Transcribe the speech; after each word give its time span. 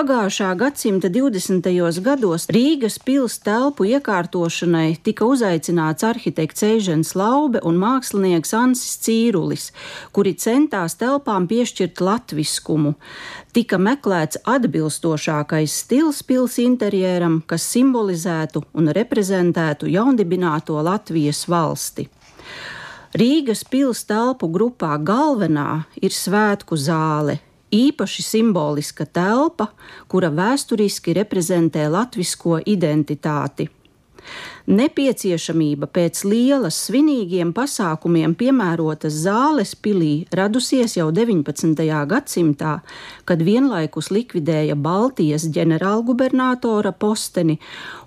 Pagājušā 0.00 0.54
gadsimta 0.56 1.10
20. 1.12 1.66
gados 2.00 2.46
Rīgas 2.48 2.94
pils 3.04 3.34
telpu 3.44 3.84
iekārtošanai 3.84 4.94
tika 5.04 5.26
uzaicināts 5.28 6.06
arhitekts 6.08 6.64
Eižens 6.64 7.10
Laube 7.20 7.60
un 7.68 7.76
mākslinieks 7.76 8.54
Ansis 8.56 8.94
Cīrulis, 9.04 9.66
kuri 10.16 10.32
centās 10.40 10.96
telpām 11.02 11.44
piešķirt 11.50 12.00
latviskumu. 12.00 12.94
Tika 13.52 13.76
meklēts 13.76 14.40
atbilstošākais 14.48 15.76
stils 15.82 16.22
pils 16.24 16.56
interjeram, 16.64 17.42
kas 17.44 17.68
simbolizētu 17.68 18.64
un 18.72 18.88
reprezentētu 18.96 19.92
jaundibināto 19.98 20.80
Latvijas 20.80 21.44
valsti. 21.44 22.08
Rīgas 23.20 23.66
pils 23.68 24.06
telpu 24.08 24.48
grupā 24.48 24.96
galvenā 24.96 25.68
ir 26.00 26.16
svētku 26.16 26.80
zāle, 26.80 27.36
īpaši 27.72 28.22
simboliska 28.26 29.06
telpa, 29.06 29.70
kura 30.08 30.30
vēsturiski 30.34 31.14
reprezentē 31.16 31.88
latvisko 31.90 32.60
identitāti. 32.66 33.70
Nepieciešamība 34.70 35.88
pēc 35.90 36.20
lielas 36.28 36.76
svinīgiem 36.86 37.50
pasākumiem 37.56 38.36
piemērotas 38.38 39.16
zāles 39.24 39.72
pilī 39.74 40.26
radusies 40.36 40.94
jau 40.98 41.08
19. 41.16 41.80
gadsimtā, 42.12 42.74
kad 43.26 43.42
vienlaikus 43.42 44.10
likvidēja 44.14 44.76
Baltijas 44.76 45.48
ģenerālgubernatora 45.56 46.92
posteni, 46.92 47.58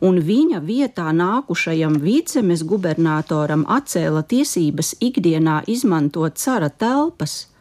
un 0.02 0.22
viņa 0.24 0.62
vietā 0.64 1.10
nākušajam 1.18 1.98
vicemes 2.04 2.64
gubernatoram 2.64 3.66
atcēla 3.68 4.24
tiesības 4.24 4.96
ikdienā 5.02 5.64
izmantot 5.68 6.40
cara 6.40 6.70
telpas. 6.70 7.53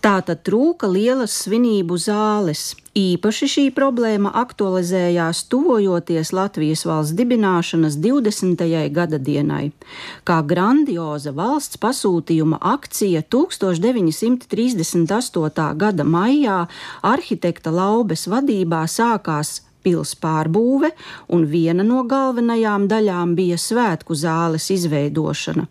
Tātad 0.00 0.38
trūka 0.48 0.88
lielas 0.88 1.34
svinību 1.42 1.98
zāles. 2.00 2.72
Īpaši 2.96 3.48
šī 3.52 3.64
problēma 3.76 4.32
aktualizējās 4.40 5.44
tuvojoties 5.52 6.32
Latvijas 6.32 6.88
valsts 6.88 7.12
dibināšanas 7.18 7.98
20. 8.00 8.64
gada 8.96 9.20
dienai, 9.20 9.76
kā 10.24 10.40
grandioza 10.40 11.36
valsts 11.36 11.76
pasūtījuma 11.84 12.56
akcija 12.72 13.20
1938. 13.28 15.68
gada 15.84 16.08
maijā 16.16 16.64
arhitekta 17.04 17.68
Laubes 17.70 18.24
vadībā 18.24 18.88
sākās 18.88 19.69
pils 19.82 20.14
pārbūve, 20.20 20.90
un 21.34 21.46
viena 21.50 21.84
no 21.86 22.02
galvenajām 22.08 22.86
daļām 22.90 23.34
bija 23.38 23.58
svētku 23.60 24.16
zāles 24.18 24.68
izveidošana. 24.74 25.66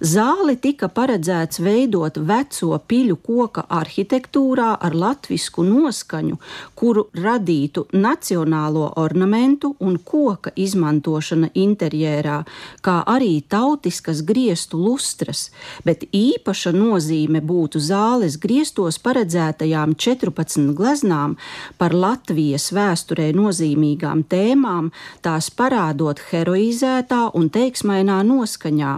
Zāli 0.00 0.56
tika 0.60 0.88
paredzēts 0.92 1.60
veidot 1.64 2.18
veco 2.18 2.76
piļu 2.88 3.16
koka 3.26 3.66
arhitektūrā 3.80 4.72
ar 4.80 4.96
latvisku 4.96 5.64
noskaņu, 5.66 6.38
kuru 6.74 7.06
radītu 7.16 7.86
nacionālo 7.96 8.90
ornamentu 9.00 9.74
un 9.80 9.98
koka 9.98 10.52
izmantošana 10.56 11.50
interjerā, 11.54 12.42
kā 12.84 12.98
arī 13.06 13.40
tautiskas 13.48 14.22
griestu 14.26 14.80
lustras, 14.80 15.50
bet 15.84 16.04
īpaša 16.12 16.74
nozīme 16.76 17.40
būtu 17.40 17.80
zāles 17.82 18.38
griestos 18.42 18.98
paredzētajām 19.02 19.96
14 19.96 20.74
gleznām 20.76 21.36
par 21.78 21.94
Latvijas 21.94 22.70
vēsturē 22.76 23.30
nozīmēm 23.36 23.45
nozīmīgām 23.46 24.24
tēmām, 24.30 24.92
tās 25.22 25.50
parādot 25.54 26.22
heroizētā 26.30 27.26
un 27.38 27.50
teiksmainā 27.54 28.22
noskaņā. 28.26 28.94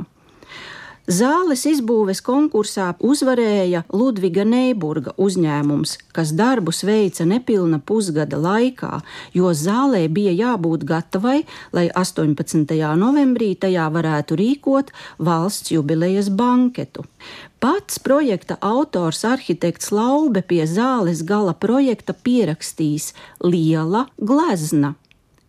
Zāles 1.09 1.63
izbūves 1.65 2.19
konkursā 2.21 2.91
uzvarēja 3.01 3.81
Ludviga 3.97 4.43
Neiburga 4.45 5.15
uzņēmums, 5.17 5.95
kas 6.13 6.35
darbus 6.37 6.83
veica 6.85 7.25
nepilna 7.25 7.79
pusgada 7.81 8.37
laikā, 8.37 8.99
jo 9.33 9.55
zālē 9.57 10.03
bija 10.13 10.35
jābūt 10.37 10.85
gatavai, 10.85 11.39
lai 11.73 11.87
18. 11.97 12.77
novembrī 13.01 13.55
tajā 13.57 13.89
varētu 13.97 14.37
rīkot 14.37 14.93
valsts 15.17 15.73
jubilejas 15.73 16.29
banketu. 16.29 17.09
Pats 17.57 18.05
projekta 18.05 18.61
autors 18.61 19.25
arhitekts 19.25 19.89
Laube 19.97 20.45
pie 20.45 20.67
zāles 20.69 21.25
gala 21.25 21.57
projekta 21.57 22.13
pierakstīs 22.13 23.15
liela 23.41 24.11
glezna 24.21 24.93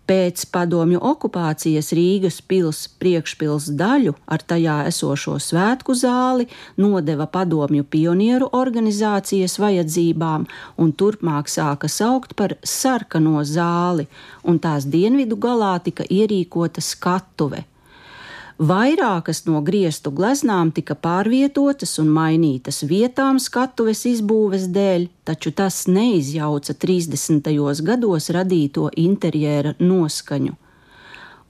Pēc 0.07 0.45
padomju 0.53 1.01
okupācijas 1.03 1.91
Rīgas 1.95 2.37
pils 2.47 2.79
priekšpils 2.99 3.67
daļu 3.79 4.13
ar 4.23 4.45
tajā 4.53 4.77
esošo 4.87 5.35
svētku 5.43 5.97
zāli 5.99 6.47
nodeva 6.79 7.27
padomju 7.35 7.83
pionieru 7.91 8.47
organizācijas 8.55 9.57
vajadzībām 9.59 10.47
un 10.79 10.93
turpmāk 10.95 11.51
sāka 11.51 11.91
saukt 11.91 12.37
par 12.39 12.55
sarkano 12.63 13.43
zāli, 13.43 14.07
un 14.47 14.63
tās 14.63 14.87
dienvidu 14.87 15.35
galā 15.35 15.75
tika 15.83 16.07
ierīkota 16.07 16.79
skatuve. 16.79 17.65
Vairākas 18.59 19.45
no 19.47 19.61
griestu 19.61 20.11
gleznām 20.11 20.71
tika 20.75 20.95
pārvietotas 20.95 21.97
un 22.01 22.09
mainītas 22.11 22.83
vietām 22.87 23.39
skatuves 23.39 24.05
izbūves 24.05 24.67
dēļ, 24.75 25.07
taču 25.23 25.51
tas 25.51 25.87
neizjauca 25.87 26.73
30. 26.73 27.51
gados 27.83 28.29
radīto 28.29 28.89
interjera 28.95 29.75
noskaņu. 29.79 30.55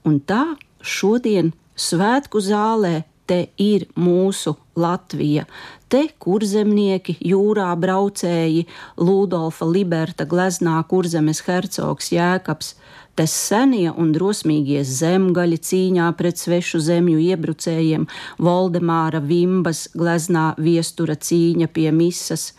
Un 0.04 0.20
tā 0.20 0.44
šodien 0.82 1.52
svētku 1.76 2.40
zālē 2.42 3.02
te 3.26 3.46
ir 3.58 3.86
mūsu 3.96 4.56
Latvija. 4.76 5.44
Te 5.92 6.06
kurzemnieki, 6.24 7.18
jūrā 7.20 7.68
braucēji, 7.76 8.64
Ludolfa 8.96 9.68
Liberta 9.68 10.24
gleznā 10.28 10.78
kurzemes 10.88 11.42
hercogs 11.44 12.12
Jēkabs, 12.14 12.74
te 13.14 13.26
senie 13.28 13.90
un 13.92 14.12
drosmīgie 14.14 14.80
zemgaļi 14.88 15.58
cīņā 15.68 16.06
pret 16.16 16.40
svešu 16.40 16.80
zemju 16.80 17.20
iebrucējiem, 17.20 18.06
Voldemāra 18.40 19.20
Vimbas 19.20 19.84
gleznā 19.96 20.52
viestura 20.56 21.16
cīņa 21.20 21.68
pie 21.76 21.90
misas, 21.92 22.52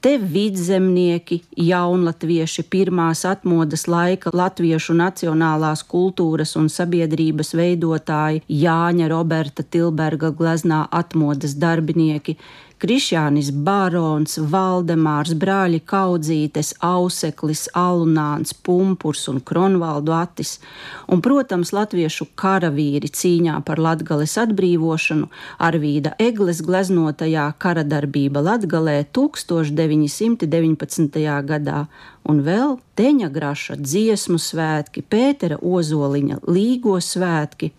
te 0.00 0.16
vidzemnieki, 0.18 1.42
jaunatvieši 1.68 2.64
pirmās 2.72 3.26
atmodas 3.28 3.84
laika 3.90 4.32
latviešu 4.32 4.96
nacionālās 4.96 5.84
kultūras 5.92 6.56
un 6.56 6.70
sabiedrības 6.72 7.52
veidotāji 7.58 8.44
Jāņa 8.48 9.10
Roberta 9.12 9.62
Tilberga 9.62 10.32
gleznā 10.32 10.86
atmodas 10.88 11.57
darbinieki, 11.60 12.38
Krišjānis 12.78 13.48
Barons, 13.66 14.36
Valdemārs, 14.38 15.32
brāļi 15.34 15.80
Kaudzītes, 15.82 16.78
Auseklis, 16.86 17.66
Alunāns, 17.74 18.54
Pumpurs 18.54 19.26
un 19.32 19.40
Kronvaldu 19.42 20.14
Atis, 20.14 20.62
un, 21.10 21.18
protams, 21.24 21.72
latviešu 21.74 22.28
karavīri 22.38 23.10
cīņā 23.10 23.58
par 23.66 23.82
Latgales 23.82 24.38
atbrīvošanu. 24.44 25.26
Arvīda 25.58 26.14
Egles 26.22 26.62
gleznotajā 26.62 27.50
karadarbība 27.58 28.38
Latgalē 28.46 29.02
1919. 29.10 31.18
gadā, 31.50 31.90
un 32.30 32.46
vēl 32.46 32.78
Teņa 32.94 33.26
Graša 33.34 33.74
dziesmu 33.82 34.38
svētki, 34.38 35.02
Pētera 35.02 35.58
Ozoliņa 35.58 36.46
līgo 36.46 37.02
svētki– 37.02 37.74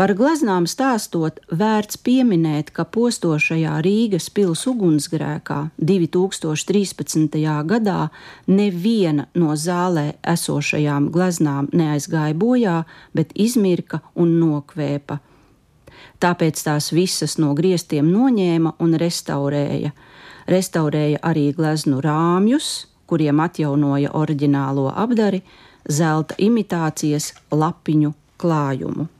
Par 0.00 0.14
gleznām 0.16 0.64
stāstot, 0.64 1.42
vērts 1.52 1.98
pieminēt, 2.00 2.70
ka 2.72 2.86
postošajā 2.88 3.74
Rīgas 3.84 4.30
pils 4.32 4.62
ugunsgrēkā 4.70 5.58
2013. 5.76 7.34
gadā 7.68 8.06
neviena 8.48 9.26
no 9.36 9.52
zālē 9.60 10.14
esošajām 10.24 11.10
gleznām 11.12 11.68
neaizgāja 11.76 12.32
bojā, 12.32 12.76
bet 13.12 13.34
izmirka 13.36 14.00
un 14.16 14.38
nokvēpa. 14.40 15.18
Tāpēc 16.24 16.62
tās 16.64 16.88
visas 16.96 17.36
no 17.36 17.52
griestiem 17.58 18.08
noņēma 18.08 18.72
un 18.80 18.96
restaurēja. 19.04 19.92
Restaurēja 20.48 21.20
arī 21.28 21.50
gleznu 21.52 22.00
rāmjus, 22.00 22.70
kuriem 23.04 23.44
atjaunoja 23.44 24.16
oriģinālo 24.16 24.88
apdari, 24.96 25.42
zelta 25.84 26.40
imitācijas 26.40 27.34
lapiņu 27.52 28.14
klājumu. 28.40 29.10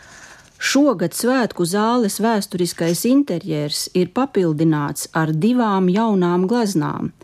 Šogad 0.60 1.14
svētku 1.16 1.64
zāles 1.64 2.18
vēsturiskais 2.20 3.06
interjers 3.08 3.86
ir 3.96 4.10
papildināts 4.12 5.08
ar 5.16 5.32
divām 5.32 5.88
jaunām 5.88 6.44
gleznām. 6.50 7.14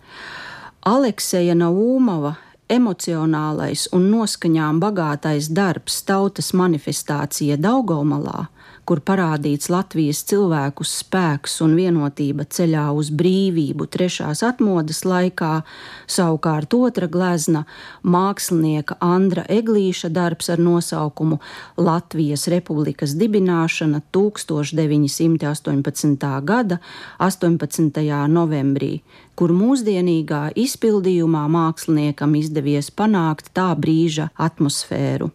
Alekseja 0.89 1.53
Naumova 1.53 2.33
emocionālais 2.73 3.85
un 3.93 4.09
noskaņām 4.15 4.81
bagātais 4.81 5.51
darbs 5.53 6.01
tautas 6.09 6.55
manifestācija 6.57 7.61
Daugomalā 7.61 8.47
kur 8.87 9.01
parādīts 9.03 9.67
Latvijas 9.73 10.21
cilvēku 10.31 10.85
spēks 10.87 11.57
un 11.65 11.73
vienotība 11.79 12.45
ceļā 12.57 12.85
uz 12.95 13.11
brīvību 13.11 13.87
trešās 13.91 14.43
atmodas 14.47 15.05
laikā, 15.07 15.63
savukārt 16.07 16.75
otra 16.79 17.07
glezna- 17.11 17.65
mākslinieka 18.17 18.95
Andra 19.03 19.45
Eglīša 19.49 20.09
darbs 20.09 20.51
ar 20.55 20.59
nosaukumu 20.59 21.39
Latvijas 21.77 22.49
Republikas 22.49 23.15
dibināšana 23.15 24.01
1918. 24.13 26.41
gada 26.41 26.79
18. 27.19 28.29
novembrī, 28.29 29.01
kur 29.35 29.51
mūsdienīgā 29.51 30.53
izpildījumā 30.55 31.49
māksliniekam 31.59 32.35
izdevies 32.39 32.91
panākt 32.91 33.45
tā 33.53 33.75
brīža 33.75 34.31
atmosfēru. 34.39 35.31